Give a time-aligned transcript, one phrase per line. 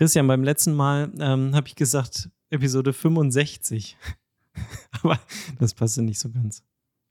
[0.00, 3.98] Christian, beim letzten Mal ähm, habe ich gesagt, Episode 65.
[5.02, 5.20] aber
[5.58, 6.62] das passte nicht so ganz,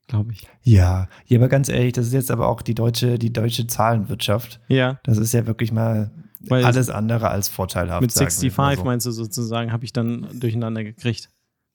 [0.08, 0.48] glaube ich.
[0.64, 4.60] Ja, ja, aber ganz ehrlich, das ist jetzt aber auch die deutsche, die deutsche Zahlenwirtschaft.
[4.66, 4.98] Ja.
[5.04, 8.00] Das ist ja wirklich mal Weil alles andere als vorteilhaft.
[8.00, 8.82] Mit sagen wir 65 mal so.
[8.82, 11.30] meinst du sozusagen, habe ich dann durcheinander gekriegt.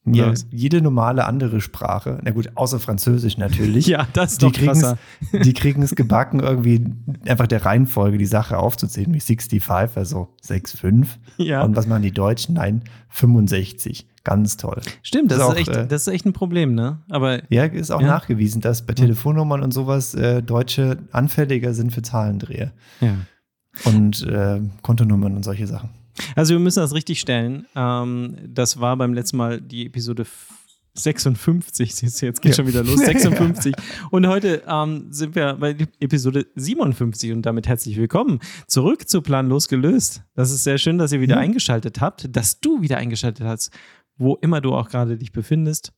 [0.07, 3.87] Ja, jede normale andere Sprache, na gut, außer Französisch natürlich.
[3.95, 4.97] Ja, das ist die doch kriegen krasser.
[5.31, 6.85] es, die kriegen es gebacken, irgendwie
[7.27, 9.63] einfach der Reihenfolge die Sache aufzuzählen, wie 65,
[9.95, 11.07] also 6,5.
[11.37, 11.63] Ja.
[11.63, 12.55] Und was machen die Deutschen?
[12.55, 14.07] Nein, 65.
[14.23, 14.81] Ganz toll.
[15.03, 16.99] Stimmt, das, ist ist, auch, echt, äh, das ist echt ein Problem, ne?
[17.09, 18.07] Aber Ja, ist auch Ja.
[18.07, 23.13] nachgewiesen, dass bei Telefonnummern und sowas äh, Deutsche anfälliger sind für Zahlendreher ja.
[23.85, 25.89] und äh, Kontonummern und solche Sachen.
[26.35, 27.65] Also wir müssen das richtig stellen.
[27.75, 30.51] Ähm, das war beim letzten Mal die Episode f-
[30.97, 31.93] 56.
[31.93, 32.55] Siehst du, Jetzt geht Ja.
[32.55, 32.99] schon wieder los.
[32.99, 33.75] 56.
[34.11, 39.67] Und heute ähm, sind wir bei Episode 57 und damit herzlich willkommen zurück zu Planlos
[39.67, 40.23] gelöst.
[40.35, 41.41] Das ist sehr schön, dass ihr wieder Ja.
[41.41, 43.71] eingeschaltet habt, dass du wieder eingeschaltet hast,
[44.17, 45.91] wo immer du auch gerade dich befindest.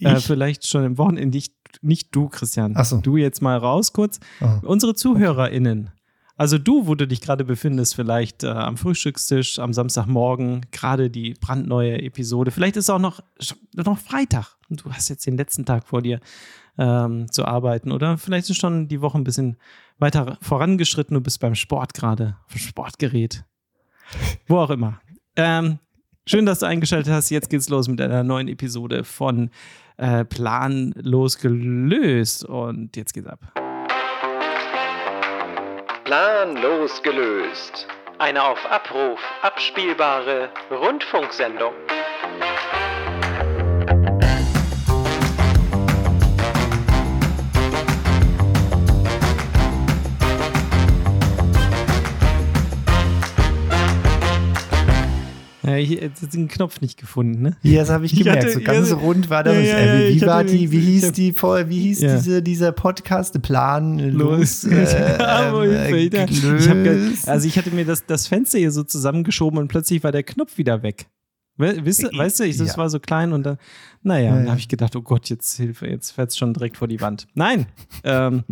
[0.00, 0.26] Äh, Ich?
[0.26, 1.34] vielleicht schon im Wochenende.
[1.36, 2.74] Nicht, nicht du, Christian.
[2.76, 2.98] Ach so.
[2.98, 4.20] Du jetzt mal raus kurz.
[4.40, 4.60] Ah.
[4.64, 5.90] Unsere ZuhörerInnen.
[6.36, 11.34] Also du, wo du dich gerade befindest, vielleicht äh, am Frühstückstisch, am Samstagmorgen, gerade die
[11.34, 12.50] brandneue Episode.
[12.50, 13.20] Vielleicht ist auch noch,
[13.74, 16.20] noch Freitag und du hast jetzt den letzten Tag vor dir
[16.78, 17.92] ähm, zu arbeiten.
[17.92, 19.56] Oder vielleicht ist schon die Woche ein bisschen
[19.98, 21.14] weiter vorangeschritten.
[21.14, 23.44] Du bist beim Sport gerade, auf dem Sportgerät.
[24.46, 25.00] Wo auch immer.
[25.36, 25.78] Ähm,
[26.26, 27.30] schön, dass du eingeschaltet hast.
[27.30, 29.50] Jetzt geht's los mit einer neuen Episode von
[29.96, 32.44] äh, Planlos gelöst.
[32.44, 33.61] Und jetzt geht's ab.
[36.12, 37.86] Planlos gelöst.
[38.18, 41.72] Eine auf Abruf abspielbare Rundfunksendung.
[55.64, 57.56] Ja, ich habe den Knopf nicht gefunden, ne?
[57.62, 58.42] Ja, das habe ich Ich gemerkt.
[58.44, 59.54] hatte- so ganz ja, rund war das.
[59.56, 61.80] ja, ja, äh, wie ich war hatte- die, wie ich hieß hab- die, vor- wie
[61.80, 63.40] hieß diese, dieser Podcast?
[63.42, 64.64] Plan los, Los.
[64.64, 66.12] äh, Aber äh, ich,
[66.44, 70.10] ich hab also ich hatte mir das, das Fenster hier so zusammengeschoben und plötzlich war
[70.12, 71.06] der Knopf wieder weg.
[71.58, 73.58] We wisst, ihr- weißt du, ich, das war so klein und dann,
[74.02, 76.76] naja, Ja, dann habe ich gedacht, oh Gott, jetzt Hilfe, jetzt fährt es schon direkt
[76.78, 77.26] vor die Wand.
[77.34, 77.66] Nein,
[78.04, 78.42] ähm,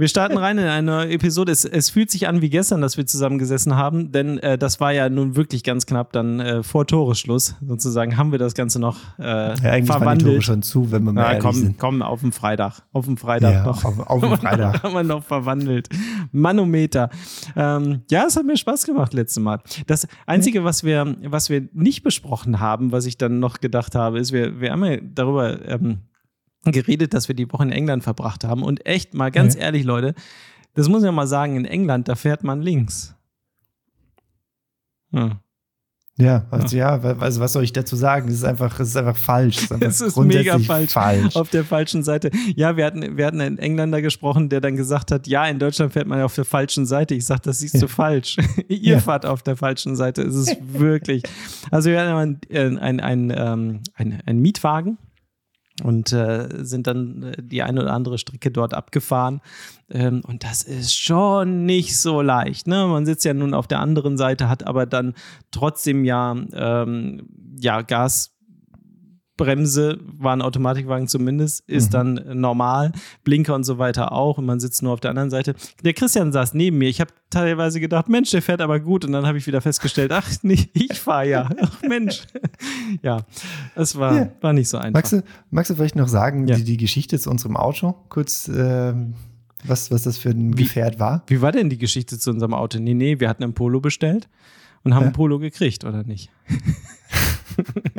[0.00, 1.52] wir starten rein in eine Episode.
[1.52, 4.92] Es, es fühlt sich an wie gestern, dass wir zusammengesessen haben, denn äh, das war
[4.92, 7.54] ja nun wirklich ganz knapp dann äh, vor Toreschluss.
[7.64, 10.44] Sozusagen haben wir das Ganze noch äh, ja, eigentlich waren die Tore verwandelt.
[10.44, 11.78] schon zu, wenn wir mal Ja, komm, sind.
[11.78, 12.82] komm, auf dem Freitag.
[12.92, 13.84] Auf dem Freitag Ja, noch.
[13.84, 14.82] auf, auf dem Freitag.
[14.82, 15.88] haben wir noch verwandelt.
[16.32, 17.10] Manometer.
[17.56, 19.60] Ähm, ja, es hat mir Spaß gemacht letztes Mal.
[19.86, 24.18] Das Einzige, was wir, was wir nicht besprochen haben, was ich dann noch gedacht habe,
[24.18, 25.98] ist, wir, wir haben ja darüber ähm,
[26.64, 28.62] geredet, dass wir die Woche in England verbracht haben.
[28.62, 29.62] Und echt mal ganz Ja.
[29.62, 30.14] ehrlich, Leute,
[30.74, 33.14] das muss ich ja mal sagen, in England, da fährt man links.
[35.12, 35.32] Hm.
[36.16, 38.28] Ja, also, ja, also was soll ich dazu sagen?
[38.28, 39.56] Es ist einfach, es ist einfach falsch.
[39.56, 40.92] Es ist, einfach Es ist mega falsch.
[40.92, 41.34] falsch.
[41.34, 42.30] Auf der falschen Seite.
[42.54, 45.94] Ja, wir hatten, wir hatten einen Engländer gesprochen, der dann gesagt hat, ja, in Deutschland
[45.94, 47.14] fährt man auf der falschen Seite.
[47.14, 48.36] Ich sage, das siehst du falsch.
[48.68, 49.00] Ihr Ja.
[49.00, 50.20] fahrt auf der falschen Seite.
[50.22, 51.22] Es ist wirklich.
[51.70, 54.98] Also wir hatten ein, ein, ein, ähm, ein, ein Mietwagen
[55.82, 59.40] und äh, sind dann äh, die eine oder andere Strecke dort abgefahren.
[59.90, 62.66] Ähm, und das ist schon nicht so leicht.
[62.66, 62.86] Ne?
[62.86, 65.14] Man sitzt ja nun auf der anderen Seite, hat aber dann
[65.50, 68.36] trotzdem ja, ähm, ja Gas.
[69.44, 71.92] Bremse war ein Automatikwagen zumindest, ist Mhm.
[71.92, 72.92] dann normal,
[73.24, 75.54] Blinker und so weiter auch und man sitzt nur auf der anderen Seite.
[75.84, 76.88] Der Christian saß neben mir.
[76.88, 80.12] Ich habe teilweise gedacht, Mensch, der fährt aber gut und dann habe ich wieder festgestellt,
[80.12, 81.48] ach, nee, ich fahre ja.
[81.62, 82.22] Ach Mensch.
[83.02, 83.18] ja,
[83.74, 84.28] es war, Ja.
[84.40, 84.92] war nicht so einfach.
[85.00, 86.56] Magst du, magst du vielleicht noch sagen, Ja.
[86.56, 87.94] die, die Geschichte zu unserem Auto?
[88.08, 89.14] Kurz, ähm,
[89.64, 91.22] was, was das für ein Wie- Gefährt war?
[91.26, 92.78] Wie war denn die Geschichte zu unserem Auto?
[92.78, 94.28] Nee, nee, wir hatten ein Polo bestellt
[94.84, 95.08] und haben Ja.
[95.08, 96.30] ein Polo gekriegt, oder nicht?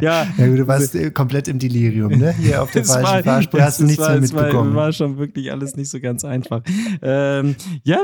[0.00, 2.32] ja, Ja, gut, du warst äh, komplett im Delirium, ne?
[2.32, 4.74] Hier auf der falschen war- Fahrspur hast du nichts war, mehr es war, mitbekommen.
[4.74, 6.62] war schon wirklich alles nicht so ganz einfach.
[7.02, 7.98] ähm, ja,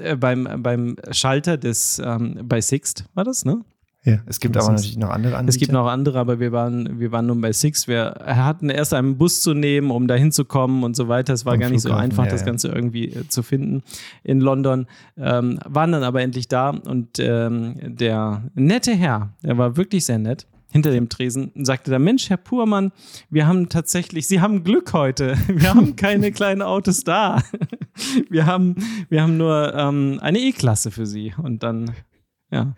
[0.00, 3.62] äh, beim, beim Schalter des, ähm, bei Sixt war das, ne?
[4.04, 5.50] ja, es gibt aber natürlich noch andere Anbieter.
[5.54, 7.88] Es gibt noch andere, aber wir waren, wir waren nun bei Six.
[7.88, 11.34] Wir hatten erst einen Bus zu nehmen, um da hinzukommen und so weiter.
[11.34, 12.46] Es war Am gar nicht so Flughafen, einfach, ja, das ja.
[12.46, 13.82] Ganze irgendwie äh, zu finden
[14.24, 14.86] in London.
[15.18, 20.18] Ähm, waren dann aber endlich da und ähm, der nette Herr, der war wirklich sehr
[20.18, 22.92] nett, hinter dem Tresen, sagte der Mensch, Herr Purmann,
[23.30, 25.36] wir haben tatsächlich, Sie haben Glück heute.
[25.48, 27.42] Wir haben keine kleinen Autos da.
[28.30, 28.76] Wir haben,
[29.08, 31.34] wir haben nur ähm, eine E-Klasse für Sie.
[31.42, 31.90] Und dann,
[32.52, 32.74] ja,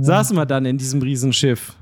[0.00, 1.76] saßen wir dann in diesem Riesenschiff.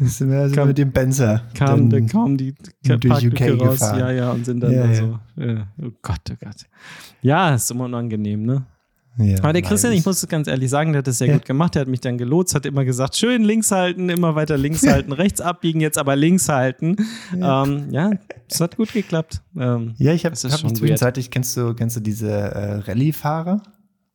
[0.00, 1.42] Das sind wir also Kam- mit dem Benzer.
[1.54, 3.98] Kam, dann dann kamen die durch UK raus, gefahren.
[3.98, 4.94] ja, ja, und sind dann Ja, da ja.
[4.94, 6.56] so, äh, oh Gott, oh Gott.
[7.20, 8.64] Ja, ist immer unangenehm, ne?
[9.16, 11.28] Ja, Aber der Christian, nein, ich muss es ganz ehrlich sagen, der hat das sehr
[11.28, 11.34] Ja.
[11.34, 11.74] gut gemacht.
[11.76, 15.12] Der hat mich dann gelotst, hat immer gesagt, schön links halten, immer weiter links halten,
[15.12, 16.96] rechts abbiegen, jetzt aber links halten.
[17.38, 18.10] Ja, ähm, ja
[18.48, 19.40] das hat gut geklappt.
[19.56, 23.62] Ähm, Ja, ich habe hab schon mich zwischenzeitlich, kennst du, kennst du diese äh, Rallye-Fahrer?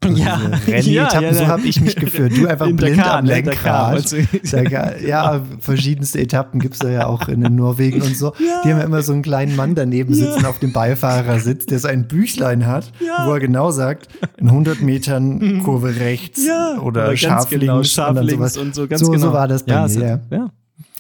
[0.06, 0.36] Ja.
[0.68, 2.38] Rallye-Etappen, Ja, ja, so habe ich mich gefühlt.
[2.38, 4.16] Du einfach In blind Dakar, am Lenkrad.
[4.52, 8.28] Dakar, ja, verschiedenste Etappen gibt es ja auch in Norwegen und so.
[8.40, 8.62] Ja.
[8.64, 11.88] Die haben ja immer so einen kleinen Mann daneben sitzen auf dem Beifahrersitz, der so
[11.88, 12.92] ein Büchlein hat,
[13.26, 14.08] wo er genau sagt,
[14.38, 16.42] in 100 Metern Kurve rechts
[16.82, 17.92] oder ganz scharf genau, links.
[17.92, 18.58] scharf und sowas.
[18.58, 19.28] und so ganz so, genau.
[19.28, 20.50] so war das bei mir, ja.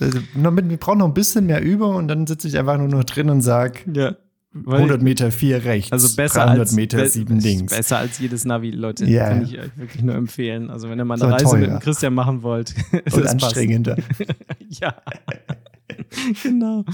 [0.01, 3.03] Also, wir brauchen noch ein bisschen mehr Übung und dann sitze ich einfach nur noch
[3.03, 4.15] drin und sage, ja.
[4.51, 7.75] Weil- 100 Meter 4 rechts, Also besser 300 als Meter be- 7 links.
[7.75, 9.05] Besser als jedes Navi, Leute.
[9.05, 10.71] Ja, Kann ich euch wirklich nur empfehlen.
[10.71, 11.57] Also wenn ihr mal eine So Reise teuer.
[11.59, 13.97] mit dem Christian machen wollt, Und das anstrengender.
[14.69, 14.95] Ja.
[16.43, 16.85] genau.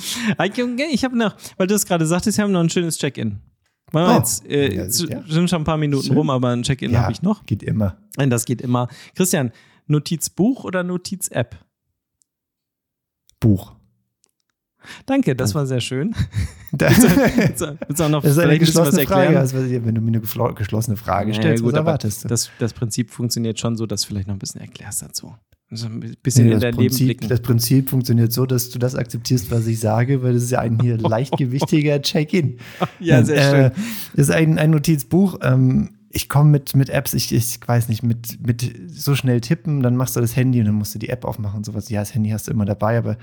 [0.92, 3.40] Ich, habe noch, weil du es gerade sagtest, wir haben noch ein schönes Check-in.
[3.92, 4.18] Wollen wir Oh.
[4.18, 4.90] jetzt, äh, ja.
[4.90, 6.18] sind schon ein paar Minuten Schön.
[6.18, 7.46] rum, aber ein Check-in Ja, habe ich noch.
[7.46, 7.98] Geht immer.
[8.18, 8.88] Nein, das geht immer.
[9.16, 9.52] Christian,
[9.88, 11.58] Notizbuch oder Notiz-App?
[13.40, 13.75] Buch.
[15.06, 16.14] Danke, das war sehr schön.
[16.78, 19.40] Das auch noch ist eine geschlossene Frage.
[19.40, 22.28] Also, wenn du mir eine geschlossene Frage stellst, gut, was aber erwartest du?
[22.28, 25.34] Das, das Prinzip funktioniert schon so, dass du vielleicht noch ein bisschen erklärst dazu.
[25.72, 27.30] Also ein bisschen Nee, in das, dein Leben Prinzip, blicken.
[27.30, 30.60] das Prinzip funktioniert so, dass du das akzeptierst, was ich sage, weil das ist ja
[30.60, 32.58] ein hier leichtgewichtiger Check-in.
[33.00, 33.72] ja, sehr Äh, schön.
[34.16, 35.40] Das ist ein, ein Notizbuch.
[35.44, 39.82] Ähm, ich komme mit, mit Apps, ich, ich weiß nicht, mit, mit so schnell tippen,
[39.82, 41.90] dann machst du das Handy und dann musst du die App aufmachen und sowas.
[41.90, 43.18] Ja, das Handy hast du immer dabei, aber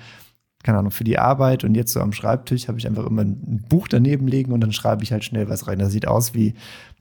[0.62, 3.64] keine Ahnung, für die Arbeit und jetzt so am Schreibtisch habe ich einfach immer ein
[3.68, 5.78] Buch daneben legen und dann schreibe ich halt schnell was rein.
[5.78, 6.54] Das sieht aus wie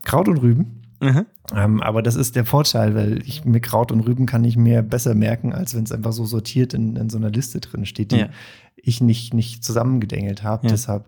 [0.04, 0.82] Kraut und Rüben.
[1.02, 1.26] Mhm.
[1.56, 4.84] Ähm, aber das ist der Vorteil, weil ich mir Kraut und Rüben kann ich mir
[4.84, 8.12] besser merken, als wenn es einfach so sortiert in, in so einer Liste drin steht,
[8.12, 8.30] die Ja.
[8.76, 10.68] ich nicht, nicht zusammengedengelt habe.
[10.68, 10.72] Ja.
[10.72, 11.06] Deshalb,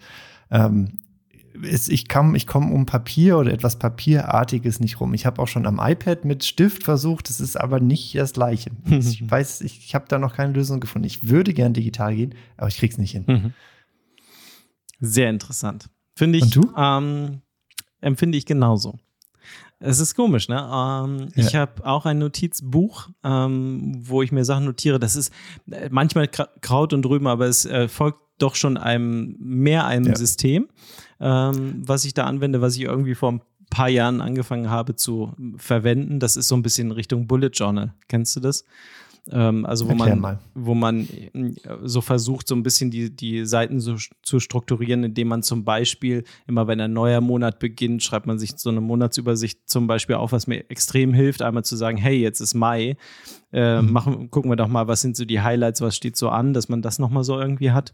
[0.49, 0.99] ähm,
[1.61, 5.13] ist, ich komme ich komm um Papier oder etwas Papierartiges nicht rum.
[5.13, 8.71] Ich habe auch schon am iPad mit Stift versucht, das ist aber nicht das Gleiche.
[8.89, 11.05] Ich weiß, ich, ich habe da noch keine Lösung gefunden.
[11.05, 13.25] Ich würde gern digital gehen, aber ich krieg's nicht hin.
[13.27, 13.53] Mhm.
[14.99, 15.89] Sehr interessant.
[16.15, 16.73] Finde ich, Und du?
[16.77, 17.41] Ähm,
[18.01, 18.99] empfinde ich genauso.
[19.79, 20.69] Es ist komisch, ne?
[20.73, 21.61] Ähm, Ich Ja.
[21.61, 24.99] habe auch ein Notizbuch, ähm, wo ich mir Sachen notiere.
[24.99, 25.33] Das ist
[25.69, 30.07] äh, manchmal Kra- Kraut und Rüben, aber es äh, folgt doch schon einem mehr einem
[30.07, 30.15] Ja.
[30.15, 30.67] System,
[31.19, 35.33] ähm, was ich da anwende, was ich irgendwie vor ein paar Jahren angefangen habe zu
[35.57, 36.19] verwenden.
[36.19, 37.93] Das ist so ein bisschen Richtung Bullet Journal.
[38.07, 38.65] Kennst du das?
[39.31, 40.39] Ähm, also wo man, mal.
[40.53, 41.53] wo man äh,
[41.83, 46.25] so versucht, so ein bisschen die, die Seiten so zu strukturieren, indem man zum Beispiel
[46.45, 50.33] immer, wenn ein neuer Monat beginnt, schreibt man sich so eine Monatsübersicht zum Beispiel auf,
[50.33, 52.97] was mir extrem hilft, einmal zu sagen, hey, jetzt ist Mai,
[53.53, 56.53] äh, machen, gucken wir doch mal, was sind so die Highlights, was steht so an,
[56.53, 57.93] dass man das nochmal so irgendwie hat.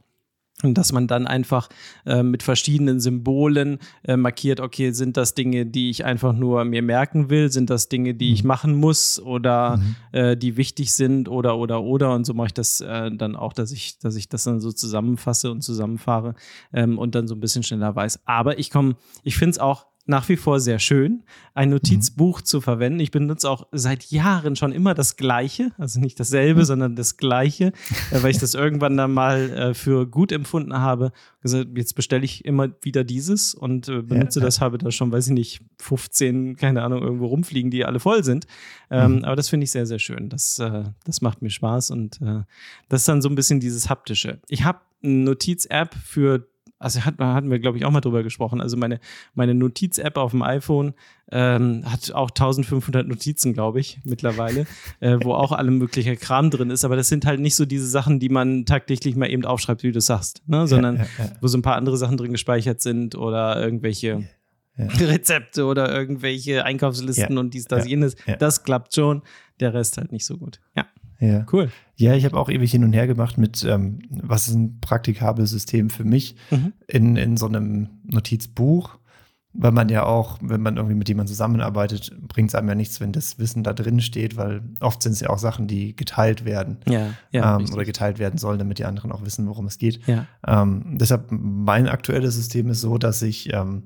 [0.62, 1.70] Und dass man dann einfach
[2.06, 6.82] äh, mit verschiedenen Symbolen äh, markiert, okay, sind das Dinge, die ich einfach nur mir
[6.82, 7.50] merken will?
[7.50, 9.80] Sind das Dinge, die ich machen muss oder
[10.12, 12.14] äh, die wichtig sind oder oder oder?
[12.14, 14.72] Und so mache ich das äh, dann auch, dass ich, dass ich das dann so
[14.72, 16.36] zusammenfasse und zusammenfahre
[16.74, 18.22] ähm, und dann so ein bisschen schneller weiß.
[18.26, 21.24] Aber ich komme, ich finde es auch nach wie vor sehr schön,
[21.54, 23.00] ein Notizbuch zu verwenden.
[23.00, 27.74] Ich benutze auch seit Jahren schon immer das Gleiche, also nicht dasselbe, sondern das Gleiche,
[28.12, 31.12] äh, weil ich das irgendwann dann mal äh, für gut empfunden habe.
[31.44, 35.12] Also jetzt bestelle ich immer wieder dieses und äh, benutze Ja, das, habe da schon,
[35.12, 38.48] weiß ich nicht, 15, keine Ahnung, irgendwo rumfliegen, die alle voll sind.
[38.90, 39.26] Ähm, Mhm.
[39.26, 40.30] Aber das finde ich sehr, sehr schön.
[40.30, 40.56] Das,
[41.06, 42.20] das macht mir Spaß und
[42.90, 44.40] das ist dann so ein bisschen dieses Haptische.
[44.50, 46.49] Ich habe eine Notiz-App für
[46.80, 48.62] also hat, hatten wir, glaube ich, auch mal drüber gesprochen.
[48.62, 49.00] Also meine,
[49.36, 50.94] meine Notiz-App auf dem iPhone
[51.32, 54.66] ähm, hat auch 1500 Notizen, glaube ich, mittlerweile,
[55.02, 56.86] äh, wo auch alle mögliche Kram drin ist.
[56.86, 59.92] Aber das sind halt nicht so diese Sachen, die man tagtäglich mal eben aufschreibt, wie
[59.92, 60.68] du sagst, ne?
[60.68, 61.32] sondern ja, ja.
[61.42, 64.28] wo so ein paar andere Sachen drin gespeichert sind oder irgendwelche
[64.78, 64.88] Ja.
[64.88, 68.16] Rezepte oder irgendwelche Einkaufslisten Ja, und dies, das, ja, jenes.
[68.26, 68.38] ja.
[68.38, 69.22] Das klappt schon.
[69.60, 70.62] Der Rest halt nicht so gut.
[70.78, 70.86] Ja,
[71.20, 71.46] Ja.
[71.52, 71.70] cool.
[71.96, 75.50] Ja, ich habe auch ewig hin und her gemacht mit, ähm, was ist ein praktikables
[75.50, 76.74] System für mich Mhm.
[76.88, 78.98] in, in so einem Notizbuch,
[79.52, 83.02] weil man ja auch, wenn man irgendwie mit jemandem zusammenarbeitet, bringt es einem ja nichts,
[83.02, 86.46] wenn das Wissen da drin steht, weil oft sind es ja auch Sachen, die geteilt
[86.46, 87.58] werden Ja, ja.
[87.58, 90.00] ähm, oder geteilt werden sollen, damit die anderen auch wissen, worum es geht.
[90.08, 90.26] ja.
[90.48, 93.84] Ähm, deshalb, mein aktuelles System ist so, dass ich, ähm,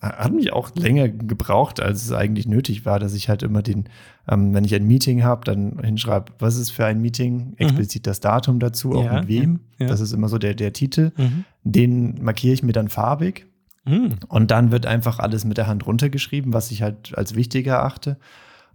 [0.00, 3.84] hat mich auch länger gebraucht, als es eigentlich nötig war, dass ich halt immer den,
[4.28, 8.20] ähm, wenn ich ein Meeting habe, dann hinschreibe, was ist für ein Meeting, explizit das
[8.20, 9.06] Datum dazu, auch Mhm.
[9.06, 9.60] Ja, mit wem.
[9.78, 9.86] ja.
[9.88, 11.10] Das ist immer so der, der Titel.
[11.16, 11.44] Mhm.
[11.64, 13.46] Den markiere ich mir dann farbig
[13.84, 14.16] Mhm.
[14.28, 18.18] und dann wird einfach alles mit der Hand runtergeschrieben, was ich halt als wichtig erachte.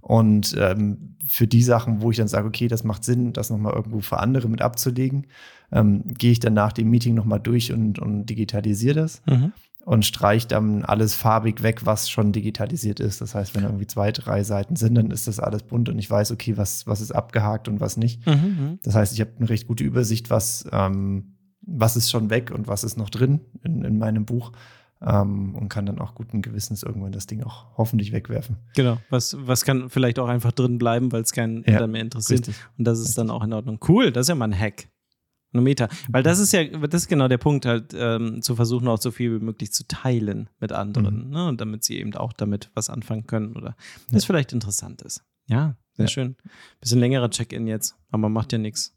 [0.02, 3.72] Und ähm, für die Sachen, wo ich dann sage, okay, das macht Sinn, das nochmal
[3.74, 5.28] irgendwo für andere mit abzulegen,
[5.72, 9.22] ähm, gehe ich dann nach dem Meeting nochmal durch und, und digitalisiere das.
[9.26, 9.54] Mhm.
[9.86, 13.20] Und streicht dann alles farbig weg, was schon digitalisiert ist.
[13.22, 16.10] Das heißt, wenn irgendwie zwei, drei Seiten sind, dann ist das alles bunt und ich
[16.10, 18.26] weiß, okay, was, was ist abgehakt und was nicht.
[18.26, 22.52] Mhm, Das heißt, ich habe eine recht gute Übersicht, was, ähm, was ist schon weg
[22.52, 24.52] und was ist noch drin in, in meinem Buch.
[25.06, 28.56] Ähm, und kann dann auch guten Gewissens irgendwann das Ding auch hoffentlich wegwerfen.
[28.74, 29.00] Genau.
[29.10, 32.48] Was, was kann vielleicht auch einfach drin bleiben, weil es keinen Ja, mehr interessiert.
[32.48, 32.56] richtig.
[32.78, 33.80] Und das ist dann auch in Ordnung.
[33.86, 34.88] Cool, das ist ja mal ein Hack.
[35.54, 35.88] Ein Meter.
[36.10, 39.12] Weil das ist ja, das ist genau der Punkt, halt, ähm, zu versuchen, auch so
[39.12, 41.30] viel wie möglich zu teilen mit anderen, Mhm.
[41.32, 41.48] ne?
[41.48, 43.76] Und damit sie eben auch damit was anfangen können oder
[44.12, 45.24] das vielleicht interessant ist.
[45.48, 46.10] Ja, sehr Ja.
[46.10, 46.36] schön.
[46.82, 48.96] Bisschen längerer Check-in jetzt, aber macht ja nichts.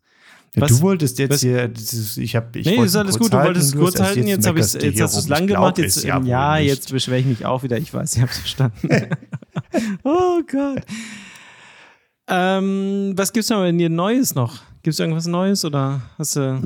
[0.54, 1.70] Ja, Was- du wolltest jetzt was- hier,
[2.16, 3.32] ich habe, ich Nee, ist alles gut.
[3.32, 4.26] Du wolltest du kurz halten.
[4.26, 5.76] Jetzt, hab ich's, meckerst du jetzt hast du es lang Ich gemacht.
[5.76, 7.76] Jetzt, es ja, ja jetzt beschwere ich mich auch wieder.
[7.76, 8.88] Ich weiß, ich habe es verstanden.
[10.04, 10.82] oh Gott.
[12.28, 14.60] Ähm, was gibt's noch bei dir Neues noch?
[14.82, 16.62] Gibt's irgendwas Neues oder hast du.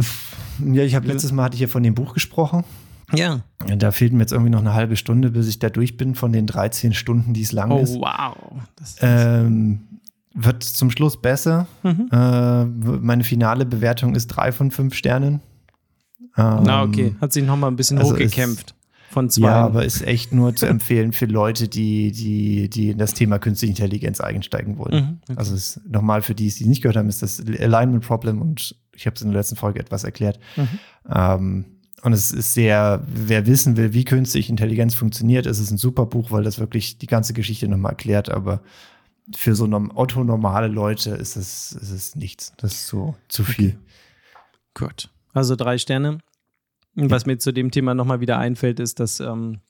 [0.73, 2.65] Ja, ich habe letztes Mal hatte ich ja von dem Buch gesprochen.
[3.13, 3.41] Ja.
[3.77, 6.33] Da fehlt mir jetzt irgendwie noch eine halbe Stunde, bis ich da durch bin von
[6.33, 7.95] den 13 Stunden, die es lang Oh, ist.
[7.99, 8.37] wow.
[8.77, 9.81] Das Ähm,
[10.35, 11.67] wird zum Schluss besser.
[11.83, 12.09] Mhm.
[12.13, 15.41] Äh, meine finale Bewertung ist drei von fünf Sternen.
[16.37, 17.15] Ähm, Na, okay.
[17.21, 18.75] Hat sich noch mal ein bisschen also hochgekämpft.
[19.11, 19.49] Von zwei.
[19.49, 23.41] Ja, aber ist echt nur zu empfehlen für Leute, die, die, die in das Thema
[23.41, 24.95] künstliche Intelligenz einsteigen wollen.
[24.95, 25.35] Mhm, okay.
[25.37, 28.77] Also ist nochmal für die, die es nicht gehört haben, ist das Alignment Problem und
[28.95, 30.39] ich habe es in der letzten Folge etwas erklärt.
[30.57, 30.69] Mhm.
[31.13, 31.65] Ähm,
[32.03, 36.07] und es ist sehr, wer wissen will, wie künstliche Intelligenz funktioniert, ist es ein super
[36.07, 38.63] Buch, weil das wirklich die ganze Geschichte nochmal erklärt, aber
[39.35, 42.53] für so norm- Otto-normale Leute ist es, ist es nichts.
[42.59, 43.77] Das ist so zu viel.
[44.73, 45.11] Gut.
[45.33, 46.19] Also drei Sterne.
[47.01, 49.61] Und Was mir zu dem Thema nochmal wieder einfällt, ist, dass, ähm,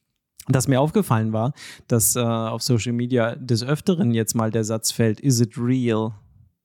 [0.48, 1.52] dass mir aufgefallen war,
[1.86, 6.12] dass äh, auf Social Media des Öfteren jetzt mal der Satz fällt, is it real?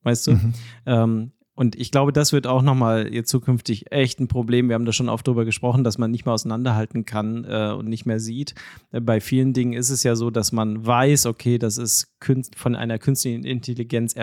[0.04, 0.32] Weißt du?
[0.34, 0.54] Mhm.
[0.86, 4.68] Ähm, und ich glaube, das wird auch nochmal jetzt zukünftig echt ein Problem.
[4.68, 7.88] Wir haben da schon oft drüber gesprochen, dass man nicht mehr auseinanderhalten kann äh, und
[7.88, 8.56] nicht mehr sieht.
[8.92, 12.14] Äh, Bei vielen Dingen ist es ja so, dass man weiß, okay, das ist
[12.56, 14.14] von einer künstlichen Intelligenz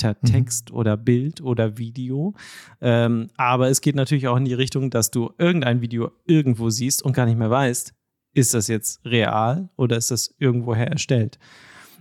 [0.00, 0.32] erstellter Mhm.
[0.32, 2.34] Text oder Bild oder Video.
[2.80, 7.02] Ähm, aber es geht natürlich auch in die Richtung, dass du irgendein Video irgendwo siehst
[7.02, 7.94] und gar nicht mehr weißt,
[8.32, 11.38] ist das jetzt real oder ist das irgendwoher erstellt?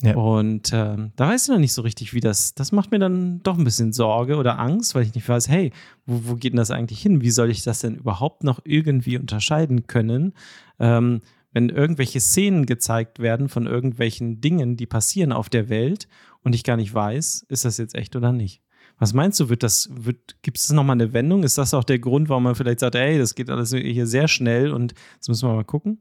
[0.02, 0.16] Ja.
[0.16, 3.42] Und ähm, da weiß ich noch nicht so richtig, wie das, das macht mir dann
[3.44, 5.72] doch ein bisschen Sorge oder Angst, weil ich nicht weiß, hey,
[6.06, 7.22] wo, wo geht denn das eigentlich hin?
[7.22, 10.34] Wie soll ich das denn überhaupt noch irgendwie unterscheiden können,
[10.80, 11.20] ähm,
[11.52, 16.08] wenn irgendwelche Szenen gezeigt werden von irgendwelchen Dingen, die passieren auf der Welt
[16.44, 18.62] und ich gar nicht weiß, ist das jetzt echt oder nicht?
[19.00, 21.44] Was meinst du, wird das, wird, gibt es nochmal eine Wendung?
[21.44, 24.28] Ist das auch der Grund, warum man vielleicht sagt, ey, das geht alles hier sehr
[24.28, 26.00] schnell und jetzt müssen wir mal gucken?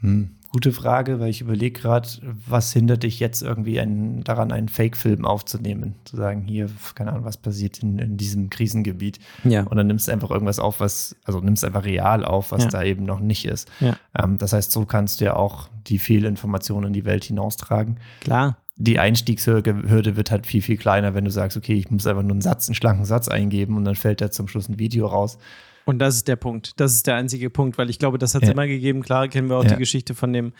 [0.00, 0.36] Hm.
[0.54, 2.08] Gute Frage, weil ich überlege gerade,
[2.46, 5.96] was hindert dich jetzt irgendwie einen, daran, einen Fake-Film aufzunehmen?
[6.04, 9.18] Zu sagen, hier, keine Ahnung, was passiert in, in diesem Krisengebiet.
[9.42, 9.64] Ja.
[9.64, 12.70] Und dann nimmst du einfach irgendwas auf, was, also nimmst einfach real auf, was Ja.
[12.70, 13.68] da eben noch nicht ist.
[13.80, 13.96] Ja.
[14.16, 17.96] Ähm, das heißt, so kannst du ja auch die Fehlinformationen in die Welt hinaustragen.
[18.20, 18.56] Klar.
[18.76, 22.22] Die Einstiegshürde Hürde wird halt viel, viel kleiner, wenn du sagst, okay, ich muss einfach
[22.22, 25.08] nur einen Satz, einen schlanken Satz eingeben und dann fällt da zum Schluss ein Video
[25.08, 25.36] raus.
[25.86, 26.72] Und das ist der Punkt.
[26.80, 28.52] Das ist der einzige Punkt, weil ich glaube, das hat es Ja.
[28.54, 29.02] immer gegeben.
[29.02, 29.70] Klar kennen wir auch Ja.
[29.74, 30.52] die Geschichte von dem,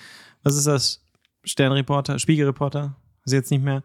[0.43, 1.01] was ist das?
[1.45, 3.83] Sternreporter, Spiegelreporter, ist jetzt nicht mehr,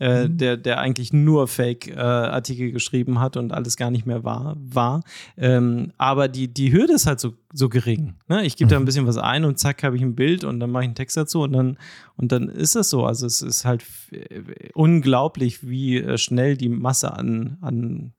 [0.00, 0.38] äh, Mhm.
[0.38, 5.02] der, der eigentlich nur Fake-Artikel geschrieben hat und alles gar nicht mehr wahr war.
[5.36, 8.14] Ähm, aber die, die Hürde ist halt so, so gering.
[8.28, 8.44] Ne?
[8.46, 10.70] Ich gebe da ein bisschen was ein und zack, habe ich ein Bild und dann
[10.70, 11.78] mache ich einen Text dazu und dann,
[12.16, 13.04] und dann ist das so.
[13.04, 14.40] Also es ist halt äh,
[14.74, 18.12] unglaublich, wie äh, schnell die Masse an, an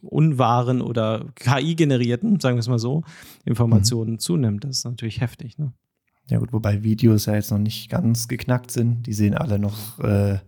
[0.00, 3.02] unwahren oder KI-generierten, sagen wir es mal so,
[3.44, 4.64] Informationen zunimmt.
[4.64, 5.58] Das ist natürlich heftig.
[5.58, 5.72] Ne?
[6.28, 9.06] Ja gut, wobei Videos ja jetzt noch nicht ganz geknackt sind.
[9.06, 10.38] Die sehen alle noch äh,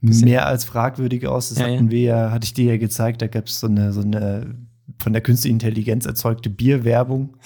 [0.00, 1.48] mehr als fragwürdig aus.
[1.48, 3.92] Das Ja, hatten wir ja, hatte ich dir ja gezeigt, da gab es so eine,
[3.92, 4.54] so eine
[4.98, 7.36] von der künstlichen Intelligenz erzeugte Bierwerbung,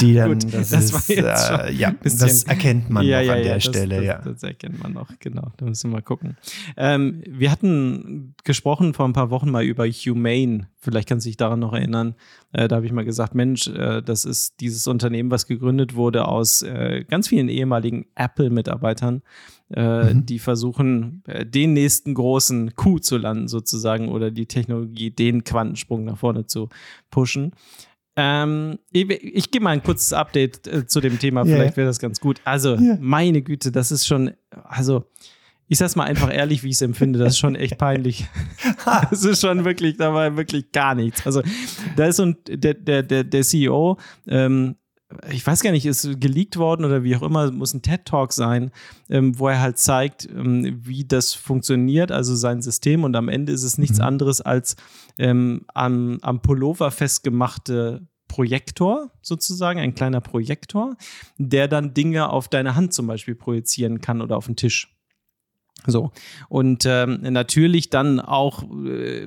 [0.00, 3.64] die dann, Gut, das, das ist, äh, ja, das erkennt man noch an der das,
[3.64, 4.18] Stelle, das, ja.
[4.18, 5.52] Das erkennt man noch, genau.
[5.56, 6.36] Da müssen wir mal gucken.
[6.76, 10.68] Ähm, wir hatten gesprochen vor ein paar Wochen mal über Humane.
[10.78, 12.14] Vielleicht kannst du dich daran noch erinnern.
[12.52, 16.26] Äh, da habe ich mal gesagt, Mensch, äh, das ist dieses Unternehmen, was gegründet wurde
[16.26, 19.22] aus äh, ganz vielen ehemaligen Apple-Mitarbeitern,
[19.74, 20.26] äh, Mhm.
[20.26, 26.04] die versuchen, äh, den nächsten großen Coup zu landen sozusagen oder die Technologie, den Quantensprung
[26.04, 26.68] nach vorne zu
[27.10, 27.52] pushen.
[28.22, 31.54] Ähm, ich ich gebe mal ein kurzes Update äh, zu dem Thema, Ja.
[31.56, 32.40] vielleicht wäre das ganz gut.
[32.44, 32.98] Also, Ja.
[33.00, 34.32] meine Güte, das ist schon,
[34.64, 35.04] also,
[35.68, 38.26] ich sag's mal einfach ehrlich, wie ich es empfinde, das ist schon echt peinlich.
[39.10, 41.24] Das ist schon wirklich, da war wirklich gar nichts.
[41.26, 41.42] Also,
[41.96, 43.96] da ist so ein, der, der, der, der CEO,
[44.26, 44.76] ähm,
[45.32, 48.70] ich weiß gar nicht, ist geleakt worden oder wie auch immer, muss ein TED-Talk sein,
[49.08, 53.02] ähm, wo er halt zeigt, ähm, wie das funktioniert, also sein System.
[53.02, 54.04] Und am Ende ist es nichts Mhm.
[54.04, 54.76] anderes als
[55.18, 60.96] ähm, am, am Pullover festgemachte Projektor sozusagen, ein kleiner Projektor,
[61.36, 64.96] der dann Dinge auf deine Hand zum Beispiel projizieren kann oder auf den Tisch.
[65.84, 66.12] So.
[66.48, 69.26] Und ähm, natürlich dann auch äh,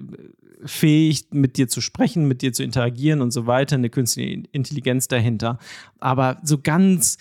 [0.64, 5.10] fähig, mit dir zu sprechen, mit dir zu interagieren und so weiter, eine künstliche Intelligenz
[5.10, 5.60] dahinter.
[6.00, 7.18] Aber so ganz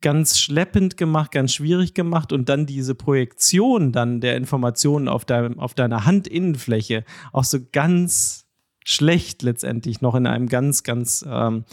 [0.00, 5.58] ganz schleppend gemacht, ganz schwierig gemacht und dann diese Projektion dann der Informationen auf, deinem,
[5.58, 8.45] auf deiner Handinnenfläche auch so ganz
[8.86, 11.64] schlecht letztendlich noch in einem ganz, ganz ähm,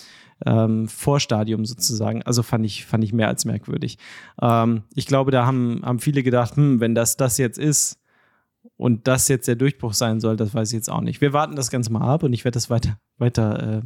[0.47, 2.23] ähm, Vorstadium sozusagen.
[2.23, 3.99] Also fand ich, fand ich mehr als merkwürdig.
[4.41, 7.99] Ähm, ich glaube, da haben, haben viele gedacht, hm, wenn das das jetzt ist
[8.75, 11.21] und das jetzt der Durchbruch sein soll, das weiß ich jetzt auch nicht.
[11.21, 13.81] Wir warten das Ganze mal ab und ich werde das weiter, weiter äh,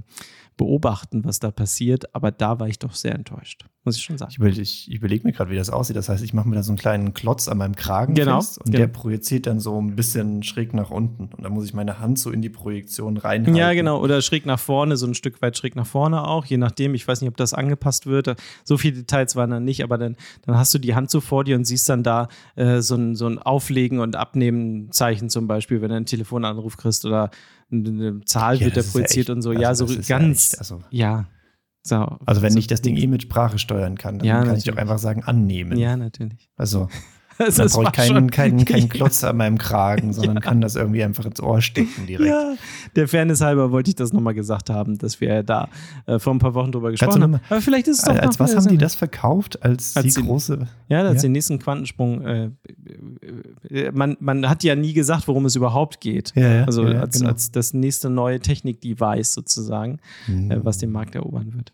[0.56, 2.16] beobachten, was da passiert.
[2.16, 4.30] Aber da war ich doch sehr enttäuscht, muss ich schon sagen.
[4.32, 5.96] Ich, überlege, ich überlege mir gerade, wie das aussieht.
[5.96, 8.58] Das heißt, ich mache mir da so einen kleinen Klotz an meinem Kragen genau, fest
[8.60, 8.78] und genau.
[8.78, 11.30] der projiziert dann so ein bisschen schräg nach unten.
[11.36, 13.56] Und dann muss ich meine Hand so in die Projektion reinhalten.
[13.56, 14.02] Ja, genau.
[14.02, 16.94] Oder schräg nach vorne, so ein Stück weit schräg nach vorne auch, je nachdem.
[16.94, 18.36] Ich weiß nicht, ob das angepasst wird.
[18.66, 21.46] So viele Details waren dann nicht, aber dann, dann hast du die Hand so vor
[21.46, 25.48] dir und siehst dann da äh, so, ein, so ein Auflegen und Abnehmen Zeichen zum
[25.48, 27.32] Beispiel, wenn du einen Telefonanruf kriegst oder
[27.72, 29.50] eine Zahl Ja, wird da ist ja projiziert echt- und so.
[29.52, 30.54] also ja, so ist ja ganz.
[30.54, 31.26] echt, also- ja.
[31.88, 34.58] So, Also wenn so, ich das Ding eh mit Sprache steuern kann, dann Ja, kann
[34.58, 34.80] ich doch natürlich.
[34.80, 35.78] einfach sagen, annehmen.
[35.78, 36.50] Ja, natürlich.
[36.58, 36.90] Also
[37.48, 41.04] Also, es brauche ich keinen, keinen, keinen Klotz an meinem Kragen, sondern kann das irgendwie
[41.04, 42.30] einfach ins Ohr stecken direkt.
[42.30, 42.56] Ja,
[42.96, 45.70] der Fairness halber wollte ich das nochmal gesagt haben, dass wir da
[46.08, 47.40] äh, vor ein paar Wochen drüber gesprochen haben.
[47.50, 49.64] Aber vielleicht ist es doch Als noch was wieder haben die das verkauft?
[49.64, 50.68] Als, Als die große.
[50.90, 51.22] Ja, als Ja.
[51.28, 52.26] den nächsten Quantensprung.
[52.26, 52.50] Äh,
[53.70, 56.34] äh, man, man hat ja nie gesagt, worum es überhaupt geht.
[56.36, 57.30] Ja, ja, also ja, ja, als, genau.
[57.30, 61.74] als das nächste neue Technik-Device sozusagen, äh, was den Markt erobern wird.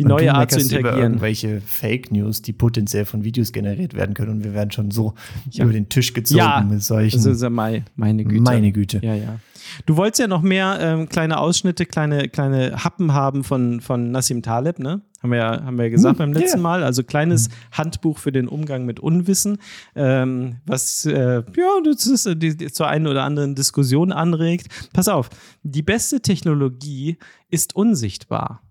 [0.00, 1.12] Die Und neue Art zu meckerst Über interagieren.
[1.12, 5.12] irgendwelche Fake News, die potenziell von Videos generiert werden können und wir werden schon so
[5.50, 5.64] Ja.
[5.64, 7.16] über den Tisch gezogen Ja, mit solchen.
[7.22, 8.40] Das ist ja mei- meine Güte.
[8.42, 9.00] Meine Güte.
[9.02, 9.38] Ja, ja.
[9.84, 14.40] Du wolltest ja noch mehr ähm, kleine Ausschnitte, kleine, kleine Happen haben von, von Nassim
[14.42, 15.02] Taleb, ne?
[15.22, 16.62] Haben wir ja, haben wir ja gesagt Hm, beim letzten ja.
[16.62, 16.82] Mal.
[16.82, 19.58] Also kleines Handbuch für den Umgang mit Unwissen,
[19.94, 21.42] ähm, was äh, ja,
[21.84, 24.68] das ist, äh, die, die zur einen oder anderen Diskussion anregt.
[24.94, 25.28] Pass auf,
[25.62, 27.18] die beste Technologie
[27.50, 28.62] ist unsichtbar.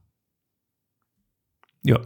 [1.83, 1.99] Ja.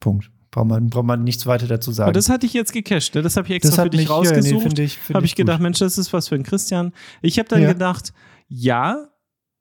[0.00, 0.30] Punkt.
[0.50, 2.08] Braucht man, braucht man nichts weiter dazu sagen.
[2.08, 3.22] Und das hatte ich jetzt gecached, ne?
[3.22, 4.54] das habe ich extra für dich mich- ja, rausgesucht.
[4.54, 5.62] nee, finde ich, finde habe ich gedacht, gut.
[5.64, 6.92] Mensch, das ist was für ein Christian.
[7.22, 7.72] Ich habe dann Ja.
[7.72, 8.12] gedacht,
[8.46, 9.08] ja,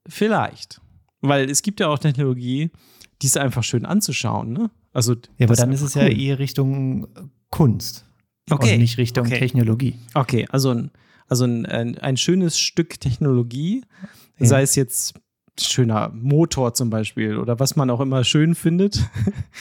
[0.08, 0.82] vielleicht.
[1.22, 2.70] Weil es gibt ja auch Technologie,
[3.22, 4.52] die ist einfach schön anzuschauen.
[4.54, 4.70] Ne?
[4.92, 6.20] Also, Ja, aber dann ist einfach es ja cool.
[6.22, 7.08] eher Richtung
[7.50, 8.06] Kunst.
[8.52, 9.40] Okay, Und nicht Richtung okay.
[9.40, 9.96] Technologie.
[10.14, 10.92] Okay, also ein,
[11.28, 13.84] also ein, ein, ein schönes Stück Technologie,
[14.38, 14.46] Ja.
[14.46, 15.16] sei es jetzt
[15.60, 19.08] schöner Motor zum Beispiel oder was man auch immer schön findet.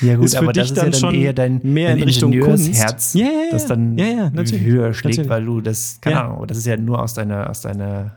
[0.00, 1.90] Ja, gut, Ist für aber dich das ist dann ja dann schon eher dein, mehr
[1.90, 3.14] dein in Richtung Ingenieursherz.
[3.14, 3.50] Ja, ja, ja.
[3.50, 4.62] das dann Ja, ja, natürlich.
[4.64, 5.31] höher schlägt, Natürlich.
[5.31, 6.28] weil du das, keine Ja.
[6.28, 8.16] Ahnung, das ist ja nur aus deiner, aus deiner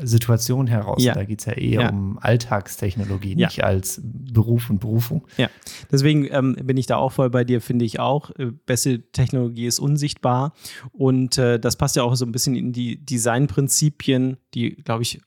[0.00, 1.02] äh, Situation heraus.
[1.02, 1.12] Ja.
[1.14, 1.90] Da geht es ja eher Ja.
[1.90, 3.48] um Alltagstechnologie, Ja.
[3.48, 5.26] nicht als Beruf und Berufung.
[5.38, 5.48] Ja,
[5.90, 8.30] deswegen ähm, bin ich da auch voll bei dir, finde ich auch.
[8.38, 10.52] Äh, beste Technologie ist unsichtbar.
[10.92, 15.20] Und äh, das passt ja auch so ein bisschen in die Designprinzipien, die, glaube ich,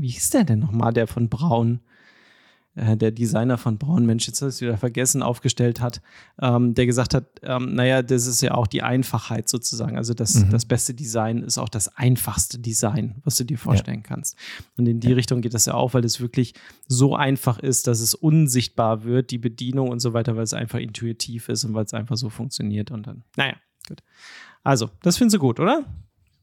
[0.00, 1.80] wie hieß der denn nochmal, der von Braun?
[2.74, 6.00] Äh, der Designer von Braun, Mensch, jetzt habe ich es wieder vergessen, aufgestellt hat,
[6.40, 9.98] ähm, der gesagt hat, ähm, naja, das ist ja auch die Einfachheit sozusagen.
[9.98, 10.50] Also das, Mhm.
[10.50, 14.38] das beste Design ist auch das einfachste Design, was du dir vorstellen kannst.
[14.78, 16.54] Und in die Richtung geht das ja auch, weil es wirklich
[16.88, 20.78] so einfach ist, dass es unsichtbar wird, die Bedienung und so weiter, weil es einfach
[20.78, 22.90] intuitiv ist und weil es einfach so funktioniert.
[22.90, 24.02] Und dann, naja, gut.
[24.64, 25.84] Also, das findest du gut, oder?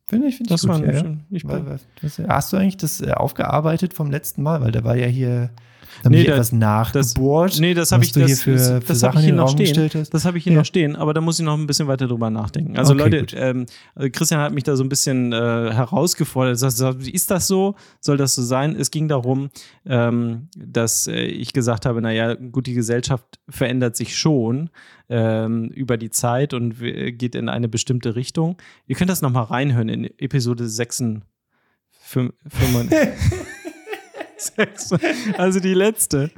[0.10, 0.86] Finde ich, finde ich Das gut.
[0.86, 1.20] ja, schön.
[1.30, 4.60] Ich Weil- das- Hast du eigentlich das äh, aufgearbeitet vom letzten Mal?
[4.62, 5.52] Weil da war ja hier,
[6.04, 7.60] haben Nee, da- etwas nachgebohrt.
[7.60, 9.26] nee, das was habe ich, du das, hier für, das, für das habe Sachen ich
[9.26, 9.92] hier noch stehen.
[10.12, 10.60] Das habe ich hier Ja.
[10.60, 12.78] noch stehen, aber da muss ich noch ein bisschen weiter drüber nachdenken.
[12.78, 15.36] Also Okay, Leute, ähm, also Christian hat mich da so ein bisschen äh,
[15.74, 16.62] herausgefordert.
[16.62, 17.76] Er ist das so?
[18.00, 18.76] Soll das so sein?
[18.76, 19.50] Es ging darum,
[19.86, 24.70] ähm, dass äh, ich gesagt habe, naja, gut, die Gesellschaft verändert sich schon
[25.10, 28.58] ähm, über die Zeit und w- geht in eine bestimmte Richtung.
[28.88, 31.04] Ihr könnt das nochmal reinhören in Episode 6.
[32.02, 33.30] Fünf, fünfund- Sechs-
[35.38, 36.32] also die letzte.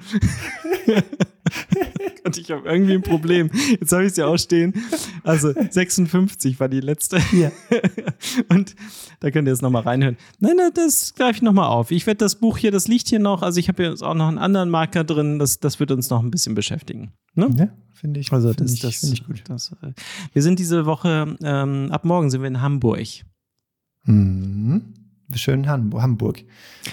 [2.24, 3.50] Gott, ich habe irgendwie ein Problem.
[3.80, 4.74] Jetzt habe ich es ja auch stehen.
[5.24, 7.20] Also 56 war die letzte.
[7.34, 7.52] Ja.
[8.50, 8.76] Und
[9.20, 10.18] da könnt ihr jetzt nochmal reinhören.
[10.40, 11.92] Nein, nein, das greife ich nochmal auf.
[11.92, 13.42] Ich werde das Buch hier, das liegt hier noch.
[13.42, 15.40] Also ich habe jetzt auch noch einen anderen Marker drin.
[15.40, 17.14] Das, das wird uns noch ein bisschen beschäftigen.
[17.34, 17.50] Ne?
[17.58, 19.44] Ja, finde ich, Also finde das, ich, das, finde ich gut.
[19.48, 19.94] Das, äh,
[20.34, 23.08] wir sind diese Woche, ähm, ab morgen sind wir in Hamburg.
[24.06, 24.94] Mhm.
[25.36, 26.02] Schön Hamburg.
[26.02, 26.44] Hamburg.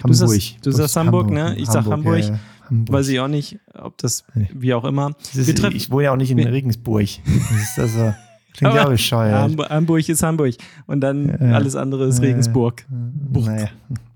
[0.04, 0.62] Du sagst- Hamburg.
[0.62, 1.54] du sagst Hamburg, ne?
[1.56, 2.18] Ich sag Hamburg.
[2.20, 2.92] ja, Hamburg.
[2.92, 5.12] Weiß ich auch nicht, ob das, wie auch immer.
[5.34, 7.06] Ist, ich wohne ja auch nicht in Regensburg.
[7.24, 8.14] Das ist also,
[8.54, 9.40] klingt ja bescheuert.
[9.42, 10.54] Hamburg, Hamburg ist Hamburg.
[10.86, 11.52] Und dann Ja.
[11.54, 12.24] alles andere ist Ja.
[12.26, 12.84] Regensburg.
[13.32, 13.68] Naja.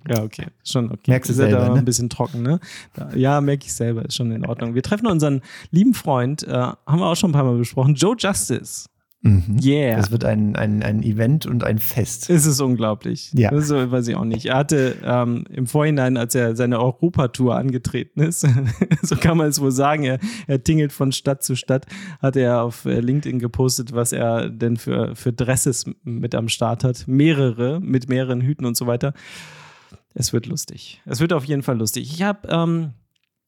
[0.09, 0.47] Ja, okay.
[0.65, 1.13] Schon okay.
[1.13, 1.79] Merkst du Ist ja selber, da ne?
[1.79, 2.59] ein bisschen trocken, ne?
[2.95, 4.05] Da, ja, merke ich selber.
[4.05, 4.75] Ist schon in Ordnung.
[4.75, 8.17] Wir treffen unseren lieben Freund, äh, haben wir auch schon ein paar Mal besprochen, Joe
[8.19, 8.87] Justice.
[9.25, 9.61] Mhm.
[9.63, 9.97] Yeah.
[9.97, 12.29] Das wird ein, ein, ein Event und ein Fest.
[12.29, 13.31] Es ist unglaublich.
[13.35, 13.51] Ja.
[13.51, 14.47] Das ist, weiß ich auch nicht.
[14.47, 18.41] Er hatte ähm, im Vorhinein, als er seine Europatour angetreten ist,
[19.03, 21.87] so kann man es wohl sagen, er, er tingelt von Stadt zu Stadt,
[22.21, 26.83] hat er auf äh, LinkedIn gepostet, was er denn für, für Dresses mit am Start
[26.83, 27.07] hat.
[27.07, 29.15] Mehrere, mit mehreren Hüten und so weiter.
[30.15, 31.01] Es wird lustig.
[31.07, 32.13] Es wird auf jeden Fall lustig.
[32.13, 32.91] Ich habe ähm,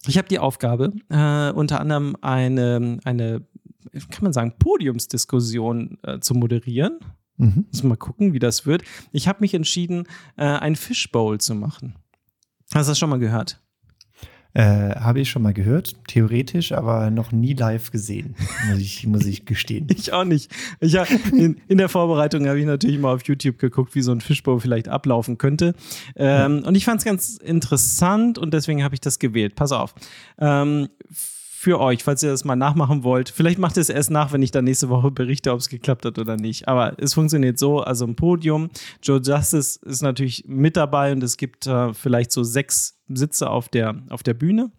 [0.07, 3.47] ich hab die Aufgabe, äh, unter anderem eine, eine,
[3.92, 6.99] kann man sagen, Podiumsdiskussion äh, zu moderieren.
[7.37, 7.66] Mhm.
[7.70, 8.83] Muss mal gucken, wie das wird.
[9.12, 10.05] Ich habe mich entschieden,
[10.37, 11.97] äh, ein Fishbowl zu machen.
[12.73, 13.61] Hast du das schon mal gehört?
[14.57, 18.37] Äh, Habe ich schon mal gehört, theoretisch, aber noch nie live gesehen,
[18.68, 19.88] muss ich, muss ich gestehen.
[19.97, 20.49] Ich auch nicht.
[20.79, 24.12] Ich hab, in, in der Vorbereitung habe ich natürlich mal auf YouTube geguckt, wie so
[24.12, 25.75] ein Fishbowl vielleicht ablaufen könnte.
[26.14, 29.57] Ähm, Und ich fand es ganz interessant und deswegen habe ich das gewählt.
[29.57, 29.92] Pass auf.
[30.38, 30.88] Ähm,
[31.64, 33.31] für euch, falls ihr das mal nachmachen wollt.
[33.31, 36.05] Vielleicht macht ihr es erst nach, wenn ich dann nächste Woche berichte, ob es geklappt
[36.05, 36.68] hat oder nicht.
[36.68, 38.68] Aber es funktioniert so, also ein Podium.
[39.03, 43.70] Joe Justice ist natürlich mit dabei und es gibt äh, vielleicht so sechs Sitze auf
[43.70, 44.72] der, auf der Bühne.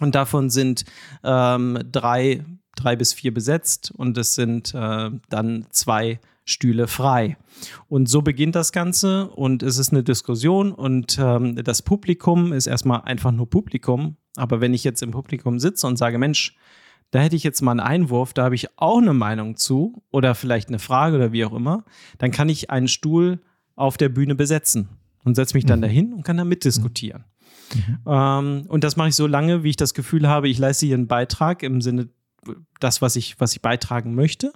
[0.00, 0.84] Und davon sind
[1.24, 2.44] ähm, drei,
[2.76, 7.36] drei bis vier besetzt und es sind äh, dann zwei Stühle frei.
[7.88, 12.68] Und so beginnt das Ganze und es ist eine Diskussion und ähm, das Publikum ist
[12.68, 14.16] erstmal einfach nur Publikum.
[14.36, 16.56] Aber wenn ich jetzt im Publikum sitze und sage, Mensch,
[17.10, 20.34] da hätte ich jetzt mal einen Einwurf, da habe ich auch eine Meinung zu oder
[20.34, 21.84] vielleicht eine Frage oder wie auch immer,
[22.18, 23.40] dann kann ich einen Stuhl
[23.76, 24.88] auf der Bühne besetzen
[25.24, 27.24] und setze mich dann dahin und kann da mitdiskutieren.
[28.06, 30.96] Ähm, und das mache ich so lange, wie ich das Gefühl habe, ich leiste hier
[30.96, 32.08] einen Beitrag im Sinne
[32.80, 34.48] das, was ich, was ich beitragen möchte.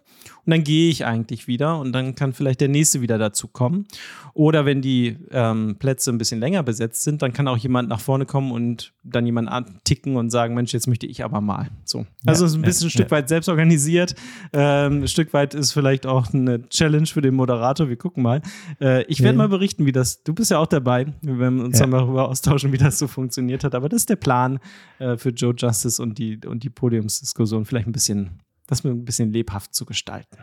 [0.45, 3.87] Und dann gehe ich eigentlich wieder und dann kann vielleicht der nächste wieder dazu kommen.
[4.35, 8.01] Oder wenn die ähm, Plätze ein bisschen länger besetzt sind, dann kann auch jemand nach
[8.01, 11.69] vorne kommen und dann jemand anticken und sagen, Mensch, jetzt möchte ich aber mal.
[11.85, 12.07] So.
[12.27, 13.11] Also es ist ein ja, bisschen ein Stück ja.
[13.13, 14.15] weit selbst organisiert.
[14.53, 17.89] Ähm, ein Stück weit ist vielleicht auch eine Challenge für den Moderator.
[17.89, 18.43] Wir gucken mal.
[18.81, 19.45] Äh, ich werde Ja.
[19.45, 21.07] mal berichten, wie das, du bist ja auch dabei.
[21.23, 21.85] Wir werden uns Ja.
[21.85, 23.75] dann mal darüber austauschen, wie das so funktioniert hat.
[23.77, 24.59] Aber das ist der Plan
[24.99, 27.65] äh, für Joe Justice und die, und die Podiumsdiskussion.
[27.65, 30.39] Vielleicht ein bisschen, das ein bisschen lebhaft zu gestalten.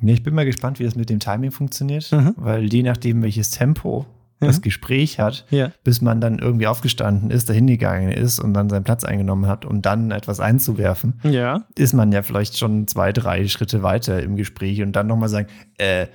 [0.00, 2.34] Ja, ich bin mal gespannt, wie das mit dem Timing funktioniert, Mhm.
[2.36, 4.06] weil je nachdem, welches Tempo
[4.38, 5.72] das Gespräch hat, Ja.
[5.82, 9.64] bis man dann irgendwie aufgestanden ist, dahin gegangen ist und dann seinen Platz eingenommen hat,
[9.64, 11.64] um dann etwas einzuwerfen, Ja.
[11.78, 15.46] ist man ja vielleicht schon zwei, drei Schritte weiter im Gespräch und dann nochmal sagen,
[15.78, 16.08] äh,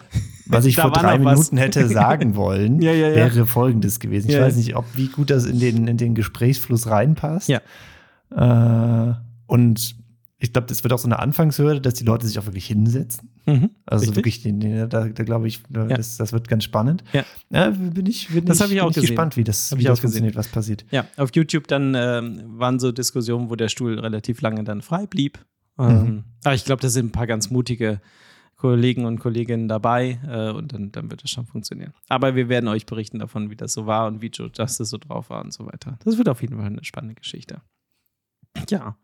[0.45, 1.17] was ich vor drei.
[1.17, 4.29] Minuten hätte sagen wollen, Ja, wäre folgendes gewesen.
[4.29, 7.49] Ich weiß nicht, ob wie gut das in den, in den Gesprächsfluss reinpasst.
[7.49, 9.13] Äh,
[9.47, 9.95] und
[10.43, 13.29] ich glaube, das wird auch so eine Anfangshürde, dass die Leute sich auch wirklich hinsetzen.
[13.45, 13.69] Mhm.
[13.85, 14.15] Also Richtig.
[14.15, 17.03] wirklich, den, da, da glaube ich, das, das wird ganz spannend.
[17.13, 17.69] Ja.
[17.69, 19.99] bin ich, bin Das ich, ich bin auch ich gespannt, wie das, wie ich das
[19.99, 20.83] funktioniert, was passiert.
[20.89, 25.05] Ja, auf YouTube dann ähm, waren so Diskussionen, wo der Stuhl relativ lange dann frei
[25.05, 25.37] blieb.
[25.77, 25.85] Mhm.
[25.85, 28.01] Ähm, aber ich glaube, da sind ein paar ganz mutige
[28.55, 31.93] Kollegen und Kolleginnen dabei äh, und dann, dann wird das schon funktionieren.
[32.09, 34.97] Aber wir werden euch berichten davon, wie das so war und wie Joe Justice so
[34.97, 35.99] drauf war und so weiter.
[36.03, 37.61] Das wird auf jeden Fall eine spannende Geschichte.
[38.69, 38.95] Ja.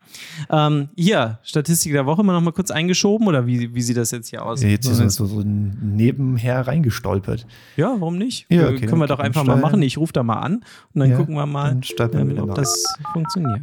[0.49, 4.11] Ähm, hier, Statistik der Woche mal noch mal kurz eingeschoben oder wie, wie sieht das
[4.11, 4.61] jetzt hier aus?
[4.63, 7.45] Jetzt ist so, so nebenher reingestolpert.
[7.75, 8.45] ja, warum nicht?
[8.49, 9.81] Ja, Äh, okay, können wir doch einfach mal machen.
[9.81, 11.83] Ich rufe da mal an und dann Ja, gucken wir mal, dann
[12.29, 12.83] wir da ob das
[13.13, 13.61] funktioniert.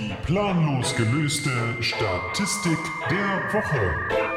[0.00, 2.78] Die planlos gelöste Statistik
[3.10, 4.27] der Woche.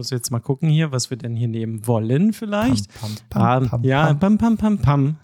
[0.00, 2.88] Muss jetzt mal gucken hier, was wir denn hier nehmen wollen vielleicht.
[2.98, 4.38] Pam, pam, pam, pam, ja, pam.
[4.38, 5.16] pam, pam, pam.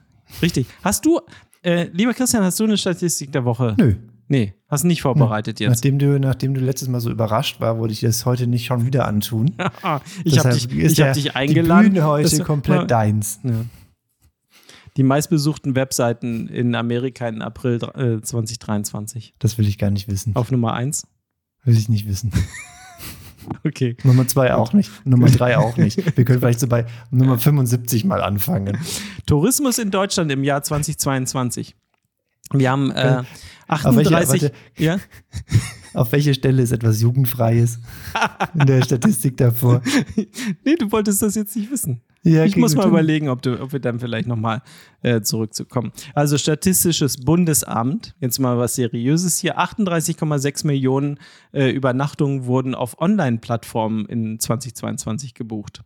[0.42, 0.66] Richtig.
[0.84, 1.20] Hast du,
[1.62, 3.74] äh, lieber Christian, hast du eine Statistik der Woche?
[3.78, 3.94] Nö.
[4.28, 5.70] Nee, hast nicht vorbereitet jetzt.
[5.70, 8.84] Nachdem du, nachdem du letztes Mal so überrascht war, wollte ich das heute nicht schon
[8.84, 9.52] wieder antun.
[10.24, 11.84] Ich habe dich, ich hab ja dich eingeladen.
[11.84, 13.40] Die Bühne heute Das- komplett deins.
[13.44, 13.52] Ja.
[14.96, 19.34] Die meistbesuchten Webseiten in Amerika in April äh, 2023.
[19.38, 20.34] Das will ich gar nicht wissen.
[20.36, 21.06] Auf Nummer 1.
[21.64, 22.32] Will ich nicht wissen.
[23.64, 23.96] Okay.
[24.04, 24.90] Nummer zwei auch nicht.
[25.06, 26.16] Nummer drei auch nicht.
[26.16, 28.78] Wir können vielleicht so bei Nummer 75 mal anfangen.
[29.26, 31.74] Tourismus in Deutschland im Jahr 2022.
[32.52, 33.22] Wir haben äh,
[33.68, 34.42] Auf welche- 38.
[34.42, 34.54] warte.
[34.76, 34.98] ja?
[35.96, 37.78] Auf welche Stelle ist etwas Jugendfreies
[38.54, 39.80] in der Statistik davor?
[40.64, 42.00] Nee, du wolltest das jetzt nicht wissen.
[42.22, 44.62] Ja, ich muss mal dann- überlegen, ob, du, ob wir dann vielleicht nochmal
[45.02, 45.92] äh, zurückzukommen.
[46.14, 51.18] Also Statistisches Bundesamt, jetzt mal was Seriöses hier, 38,6 Millionen
[51.52, 55.82] äh, Übernachtungen wurden auf Online-Plattformen in 2022 gebucht.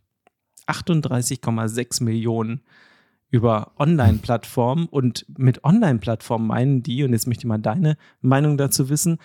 [0.67, 2.61] 38,6 Millionen
[3.29, 8.89] über Online-Plattformen und mit Online-Plattformen meinen die, und jetzt möchte ich mal deine Meinung dazu
[8.89, 9.19] wissen,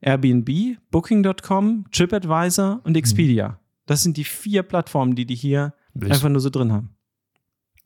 [0.00, 3.58] Airbnb, Booking.com, TripAdvisor und Expedia.
[3.86, 6.94] Das sind die vier Plattformen, die die hier Will einfach nur so drin haben.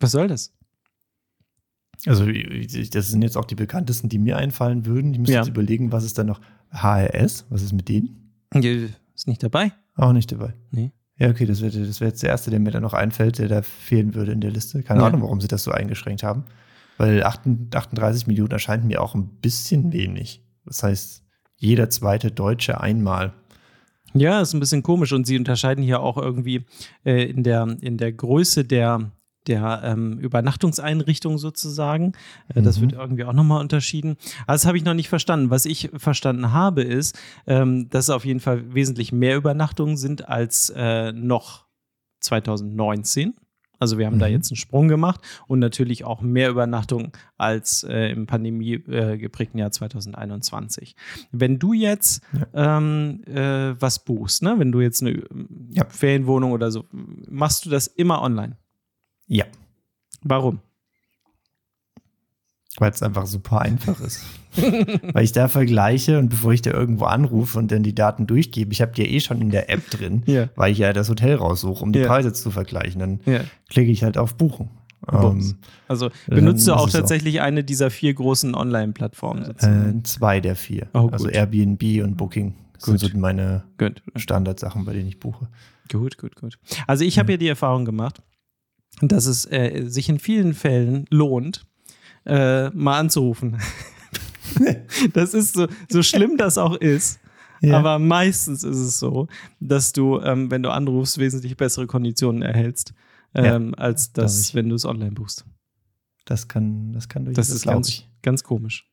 [0.00, 0.52] Was soll das?
[2.06, 5.12] Also, ich- das sind jetzt auch die bekanntesten, die mir einfallen würden.
[5.14, 5.40] Ich müsste Ja.
[5.40, 6.40] jetzt überlegen, was ist da noch?
[6.70, 8.34] HRS, was ist mit denen?
[9.14, 9.72] Ist nicht dabei?
[9.94, 10.54] Auch nicht dabei.
[10.70, 10.92] Nee.
[11.16, 13.48] Ja, okay, das wäre das wär jetzt der erste, der mir da noch einfällt, der
[13.48, 14.82] da fehlen würde in der Liste.
[14.82, 15.06] Keine Ja.
[15.06, 16.44] Ahnung, warum sie das so eingeschränkt haben.
[16.98, 20.44] Weil 38 Millionen erscheint mir auch ein bisschen wenig.
[20.64, 21.23] Das heißt,
[21.64, 23.32] jeder zweite Deutsche einmal.
[24.12, 26.64] Ja, ist ein bisschen komisch und sie unterscheiden hier auch irgendwie
[27.04, 29.10] äh, in, der, in der Größe der,
[29.48, 32.12] der ähm, Übernachtungseinrichtung sozusagen.
[32.54, 32.82] Äh, das Mhm.
[32.82, 34.16] wird irgendwie auch nochmal unterschieden.
[34.46, 35.50] Aber das habe ich noch nicht verstanden.
[35.50, 40.28] Was ich verstanden habe, ist, ähm, dass es auf jeden Fall wesentlich mehr Übernachtungen sind
[40.28, 41.64] als äh, noch
[42.20, 43.34] 2019.
[43.78, 44.32] Also wir haben da Mhm.
[44.32, 49.58] jetzt einen Sprung gemacht und natürlich auch mehr Übernachtungen als äh, im Pandemie äh, geprägten
[49.58, 50.96] Jahr 2021.
[51.32, 52.22] Wenn du jetzt
[52.54, 54.54] ähm, äh, was buchst, ne?
[54.58, 55.22] wenn du jetzt eine
[55.70, 55.84] Ja.
[55.88, 56.84] Ferienwohnung oder so,
[57.28, 58.56] machst du das immer online.
[59.26, 59.44] Ja.
[60.22, 60.60] Warum?
[62.78, 64.24] Weil es einfach super einfach ist.
[65.12, 68.72] Weil ich da vergleiche und bevor ich da irgendwo anrufe und dann die Daten durchgebe,
[68.72, 70.48] ich habe die ja eh schon in der App drin, Ja.
[70.56, 72.06] weil ich ja das Hotel raussuche, um die Ja.
[72.08, 72.98] Preise zu vergleichen.
[73.00, 73.40] Dann Ja.
[73.68, 74.70] klicke ich halt auf Buchen.
[75.06, 75.50] Bums.
[75.52, 77.00] Ähm, Also benutzt du auch es auch.
[77.00, 79.54] tatsächlich eine dieser vier großen Online-Plattformen?
[79.58, 80.88] äh, zwei der vier.
[80.94, 81.28] Oh, also.
[81.28, 82.98] Airbnb und Booking Gut.
[83.00, 84.02] sind so meine Gut.
[84.16, 85.48] Standardsachen, bei denen ich buche.
[85.92, 86.58] Gut, gut, gut.
[86.86, 88.22] Also ich habe ja die Erfahrung gemacht,
[89.02, 91.66] dass es äh, sich in vielen Fällen lohnt,
[92.26, 93.58] äh, mal anzurufen.
[95.12, 97.20] das ist so, so schlimm das auch ist.
[97.60, 97.78] Ja.
[97.78, 99.28] Aber meistens ist es so,
[99.60, 102.92] dass du, ähm, wenn du anrufst, wesentlich bessere Konditionen erhältst,
[103.34, 105.44] ähm, als glaub das, wenn du es online buchst.
[106.24, 108.08] Das kann, das kann durchaus, Das ist glaub ganz, ich.
[108.22, 108.90] ganz komisch.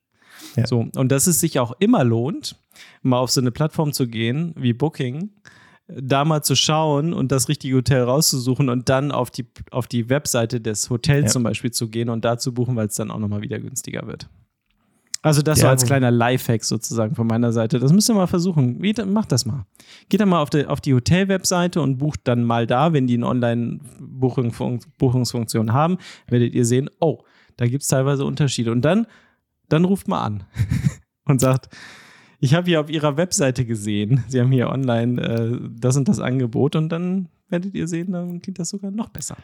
[0.55, 0.65] Ja.
[0.65, 2.55] So, und dass es sich auch immer lohnt,
[3.01, 5.31] mal auf so eine Plattform zu gehen, wie Booking,
[5.87, 10.09] da mal zu schauen und das richtige Hotel rauszusuchen und dann auf die, auf die
[10.09, 11.31] Webseite des Hotels Ja.
[11.31, 14.07] zum Beispiel zu gehen und da zu buchen, weil es dann auch nochmal wieder günstiger
[14.07, 14.29] wird.
[15.23, 17.77] Also das Ja, so als kleiner Lifehack sozusagen von meiner Seite.
[17.77, 18.81] Das müsst ihr mal versuchen.
[18.81, 19.65] Wie, macht das mal.
[20.09, 23.13] Geht dann mal auf die, auf die Hotel-Webseite und bucht dann mal da, wenn die
[23.15, 27.19] eine Online-Buchungsfunktion haben, werdet ihr sehen, oh,
[27.57, 28.71] da gibt es teilweise Unterschiede.
[28.71, 29.05] Und dann,
[29.69, 30.43] dann ruft mal an
[31.25, 31.69] und sagt,
[32.41, 36.19] ich habe hier auf ihrer Webseite gesehen, sie haben hier online äh, das und das
[36.19, 39.37] Angebot und dann werdet ihr sehen, dann geht das sogar noch besser.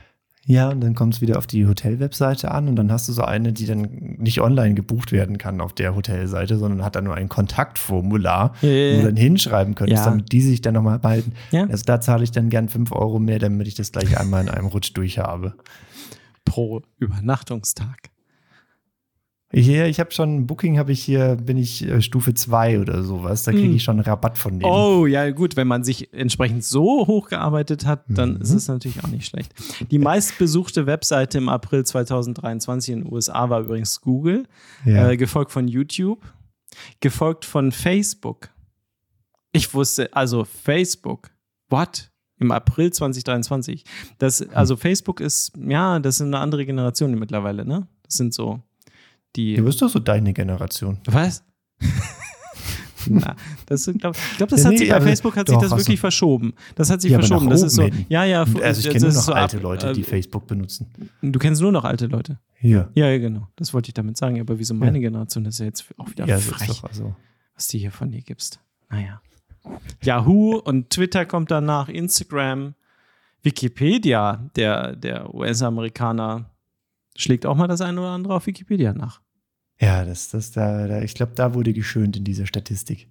[0.50, 3.22] Ja, und dann kommt es wieder auf die Hotel-Webseite an und dann hast du so
[3.22, 3.82] eine, die dann
[4.18, 8.70] nicht online gebucht werden kann auf der Hotelseite, sondern hat dann nur ein Kontaktformular, Ja,
[8.70, 8.94] ja, ja.
[8.94, 11.34] wo du dann hinschreiben könntest, damit die sich dann nochmal behalten.
[11.52, 14.50] Also da zahle ich dann gern 5 Euro mehr, damit ich das gleich einmal in
[14.50, 15.54] einem Rutsch durch habe.
[16.46, 18.10] Pro Übernachtungstag.
[19.54, 23.44] Hier, ich habe schon, Booking habe ich hier, bin ich äh, Stufe 2 oder sowas.
[23.44, 23.76] Da kriege Hm.
[23.78, 24.70] ich schon einen Rabatt von denen.
[24.70, 28.42] Oh, ja, gut, wenn man sich entsprechend so hochgearbeitet hat, dann Mhm.
[28.42, 29.54] ist es natürlich auch nicht schlecht.
[29.90, 34.48] Die meistbesuchte Webseite im April 2023 in den USA war übrigens Google,
[34.84, 35.12] Ja.
[35.12, 36.26] äh, gefolgt von YouTube,
[37.00, 38.50] gefolgt von Facebook.
[39.54, 41.32] Ich wusste, also Facebook,
[41.70, 42.12] what?
[42.40, 43.86] Im April 2023.
[44.20, 47.88] Das, also Facebook ist, ja, das ist eine andere Generation mittlerweile, ne?
[48.04, 48.62] Das sind so
[49.38, 49.56] die.
[49.56, 50.98] Du bist doch so deine Generation.
[51.06, 51.44] Was?
[53.10, 55.54] Na, das sind, glaub, ich glaube, das Ja, hat nee, sich bei Facebook hat doch,
[55.62, 56.02] sich das wirklich du.
[56.02, 56.54] verschoben.
[56.76, 57.50] Das hat sich Ja, verschoben.
[57.50, 58.06] Das ist so, hin.
[58.10, 58.46] ja, ja.
[58.62, 60.88] Also ich kenne nur noch so alte ab- Leute, die äh, Facebook benutzen.
[61.22, 62.38] Du kennst nur noch alte Leute.
[62.60, 63.48] Ja, ja, genau.
[63.56, 64.42] Das wollte ich damit sagen.
[64.42, 65.46] Aber wieso meine Generation?
[65.46, 67.16] Das ist ja jetzt auch wieder Ja, ist frech, doch also.
[67.56, 68.60] was du hier von dir gibst.
[68.90, 69.22] Naja.
[70.04, 72.74] Yahoo und Twitter kommt danach, Instagram,
[73.44, 76.50] Wikipedia, der, der US-Amerikaner
[77.16, 79.22] schlägt auch mal das eine oder andere auf Wikipedia nach.
[79.80, 83.08] Ja, das, das, da, da, ich glaube, da wurde geschönt in dieser Statistik.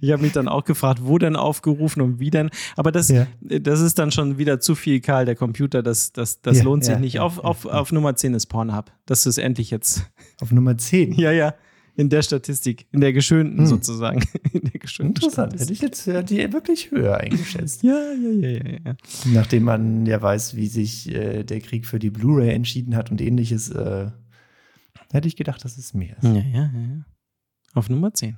[0.00, 2.50] Ich habe mich dann auch gefragt, wo denn aufgerufen und wie denn.
[2.76, 3.26] Aber das, Ja.
[3.40, 5.82] das ist dann schon wieder zu viel, Karl, der Computer.
[5.84, 7.20] Das, das, das Ja, lohnt sich ja, nicht.
[7.20, 8.90] auf, auf, auf Nummer 10 ist Pornhub.
[9.06, 10.10] Das ist endlich jetzt.
[10.40, 11.12] Auf Nummer 10.
[11.12, 11.54] Ja, ja.
[12.02, 13.66] In der Statistik, in der geschönten Hm.
[13.66, 14.22] sozusagen.
[14.52, 15.52] In der geschönten Interessant.
[15.52, 16.04] Hätte Statistik.
[16.06, 17.84] ich jetzt die wirklich höher eingeschätzt.
[17.84, 18.96] Ja, ja, ja, ja, ja.
[19.32, 23.20] Nachdem man ja weiß, wie sich äh, der Krieg für die Blu-ray entschieden hat und
[23.20, 24.10] ähnliches, äh,
[25.12, 26.24] hätte ich gedacht, dass es mehr ist.
[26.24, 27.04] Ja, ja, ja, ja.
[27.74, 28.36] Auf Nummer 10.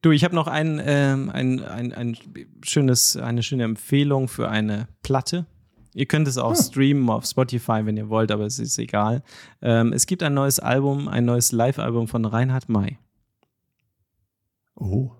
[0.00, 2.16] Du, ich habe noch ein, ähm, ein, ein, ein
[2.64, 5.46] schönes, eine schöne Empfehlung für eine Platte.
[5.94, 6.56] Ihr könnt es auch Ah.
[6.62, 9.22] streamen auf Spotify, wenn ihr wollt, aber es ist egal.
[9.60, 12.98] Ähm, es gibt ein neues Album, ein neues Live-Album von Reinhard May.
[14.74, 15.10] Oh.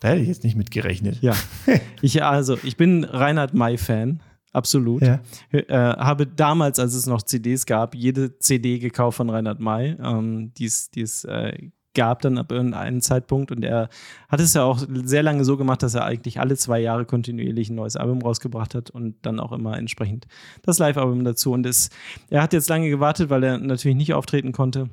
[0.00, 1.18] Da hätte ich jetzt nicht mit gerechnet.
[1.22, 1.34] Ja.
[2.02, 4.20] Ich, also, ich bin Reinhard May-Fan.
[4.52, 5.00] absolut.
[5.02, 5.20] Ja.
[5.52, 10.52] Äh, habe damals, als es noch CDs gab, jede CD gekauft von Reinhard May, ähm,
[10.58, 13.50] die es, äh, gab dann ab irgendeinem Zeitpunkt.
[13.50, 13.88] Und er
[14.28, 17.70] hat es ja auch sehr lange so gemacht, dass er eigentlich alle zwei Jahre kontinuierlich
[17.70, 20.26] ein neues Album rausgebracht hat und dann auch immer entsprechend
[20.62, 21.52] das Live-Album dazu.
[21.52, 21.90] Und es,
[22.30, 24.90] er hat jetzt lange gewartet, weil er natürlich nicht auftreten konnte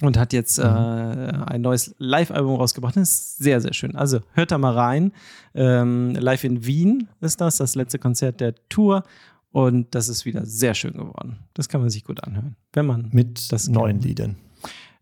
[0.00, 2.96] und hat jetzt äh, ein neues Live-Album rausgebracht.
[2.96, 3.96] Das ist sehr, sehr schön.
[3.96, 5.12] Also hört da mal rein.
[5.54, 9.02] Ähm, live in Wien ist das, das letzte Konzert der Tour.
[9.50, 11.38] Und das ist wieder sehr schön geworden.
[11.54, 14.00] Das kann man sich gut anhören, wenn man Mit Das neuen.
[14.00, 14.36] Liedern.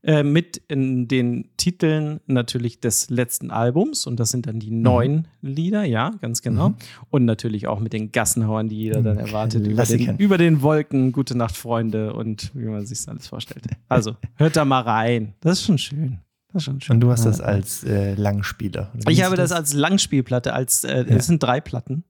[0.07, 5.27] Äh, mit in den Titeln natürlich des letzten Albums und das sind dann die neuen
[5.43, 6.75] Lieder, ja, ganz genau.
[7.11, 11.11] Und natürlich auch mit den Gassenhauern, die jeder dann erwartet, über den, über den Wolken,
[11.13, 13.65] Gute Nacht, Freunde und wie man sich alles vorstellt.
[13.89, 15.35] Also, hört da mal rein.
[15.41, 16.19] Das ist schon schön.
[16.53, 16.95] Das ist schon schön.
[16.95, 18.93] Und du hast das als äh, Langspieler.
[19.09, 21.17] ich ist habe das als Langspielplatte, als äh, Ja.
[21.17, 22.05] es sind drei Platten.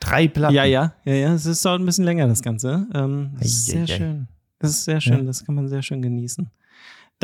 [0.00, 0.54] drei Platten.
[0.54, 1.34] Ja, ja, ja, ja.
[1.34, 2.86] Es ist dauert ein bisschen länger, das Ganze.
[2.94, 3.96] Ähm, das ist sehr Eieiei.
[3.98, 4.28] schön.
[4.58, 6.48] Das ist sehr schön, das kann man sehr schön genießen.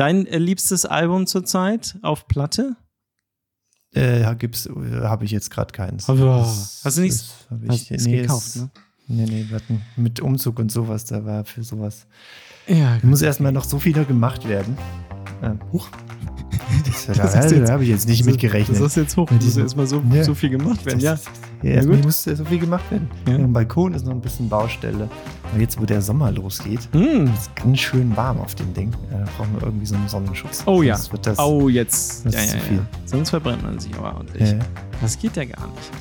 [0.01, 2.75] Dein äh, liebstes Album zurzeit auf Platte?
[3.93, 6.09] Äh, gibt's, äh, habe ich jetzt gerade keins.
[6.09, 7.33] Aber- Das- Hast du nichts-
[7.67, 8.69] Hast ich, es nee, gekauft, ne?
[9.07, 12.07] Nee, nee, wir hatten mit Umzug und sowas, da war für sowas.
[12.67, 14.75] Ja, Da muss erstmal noch so viele gemacht werden.
[15.43, 15.87] Ähm, huch.
[16.85, 18.77] Das, da Das ist da habe ich jetzt nicht mit gerechnet.
[18.79, 19.29] Das ist jetzt hoch.
[19.29, 20.23] Muss erstmal so, Ja.
[20.23, 20.99] so viel gemacht werden.
[20.99, 21.31] Ja, Das- Ja,
[21.69, 22.05] erstmal gut.
[22.05, 23.09] musste so viel gemacht werden.
[23.27, 23.37] Ja.
[23.37, 23.43] Ja.
[23.43, 25.09] Am Balkon ist noch ein bisschen Baustelle.
[25.53, 27.25] Und jetzt, wo der Sommer losgeht, Hm.
[27.33, 28.89] ist ganz schön warm auf dem Ding.
[29.11, 30.63] Äh, brauchen wir irgendwie so einen Sonnenschutz.
[30.65, 30.97] Oh ja.
[31.11, 32.25] Wird das, Oh, jetzt.
[32.25, 32.63] das ja, ist ja, zu ja.
[32.69, 32.81] viel.
[33.05, 34.51] Sonst verbrennt man sich aber ordentlich.
[34.51, 34.59] Ja.
[35.01, 35.91] Das geht ja gar nicht.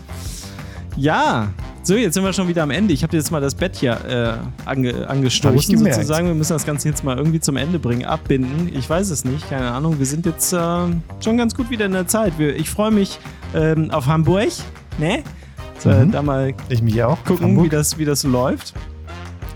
[0.97, 1.49] Ja,
[1.83, 2.93] so, jetzt sind wir schon wieder am Ende.
[2.93, 6.27] Ich habe jetzt mal das Bett hier äh, ange, angestoßen, sozusagen.
[6.27, 8.71] Wir müssen das Ganze jetzt mal irgendwie zum Ende bringen, abbinden.
[8.75, 9.99] Ich weiß es nicht, keine Ahnung.
[9.99, 10.57] Wir sind jetzt äh,
[11.21, 12.39] schon ganz gut wieder in der Zeit.
[12.39, 13.19] Wir, ich freue mich
[13.55, 14.49] ähm, auf Hamburg,
[14.99, 15.23] ne?
[15.83, 16.13] So, Mhm.
[16.13, 17.23] Da mal Ich mich auch.
[17.25, 17.65] gucken, Hamburg.
[17.67, 18.75] wie das, wie das so läuft.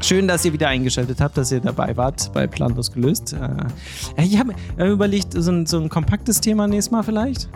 [0.00, 3.32] Schön, dass ihr wieder eingeschaltet habt, dass ihr dabei wart bei Planlos gelöst.
[3.34, 7.48] Äh, ich habe äh, überlegt, so ein, so ein kompaktes Thema nächstes Mal vielleicht.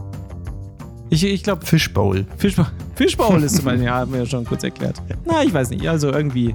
[1.11, 2.27] Ich, ich glaube, Fishbowl.
[2.37, 5.01] Fischbowl, Fischbowl ist zum Beispiel, ja, haben wir ja schon kurz erklärt.
[5.25, 5.89] Na, ich weiß nicht.
[5.89, 6.55] Also irgendwie,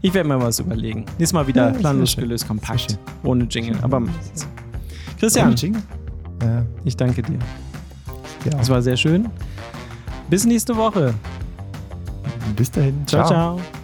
[0.00, 1.00] ich werde mir was überlegen.
[1.18, 2.98] Nächstes Mal wieder Ja, planlos gelöst, kompakt.
[3.22, 3.76] Ohne Jingle.
[3.82, 4.02] Aber
[5.18, 5.54] Christian,
[6.42, 7.38] Ja, ich danke dir.
[8.50, 8.58] ja.
[8.60, 9.28] Es war sehr schön.
[10.30, 11.14] Bis nächste Woche.
[12.52, 13.06] Bis dahin.
[13.06, 13.26] ciao.
[13.28, 13.81] ciao.